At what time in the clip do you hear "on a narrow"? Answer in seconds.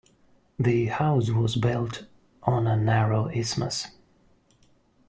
2.41-3.27